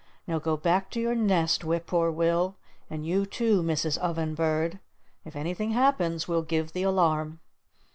"Now 0.25 0.39
go 0.39 0.57
back 0.57 0.89
to 0.93 0.99
your 0.99 1.13
nest 1.13 1.63
Whip 1.63 1.85
Poor 1.85 2.09
Will, 2.09 2.55
and 2.89 3.05
you, 3.05 3.23
too, 3.23 3.61
Mrs. 3.61 3.99
Oven 3.99 4.33
Bird. 4.33 4.79
If 5.25 5.35
anything 5.35 5.73
happens 5.73 6.27
we'll 6.27 6.41
give 6.41 6.71
the 6.71 6.81
alarm." 6.81 7.39